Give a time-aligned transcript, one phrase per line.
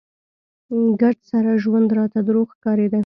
[1.01, 2.99] ګرد سره ژوند راته دروغ ښکارېده.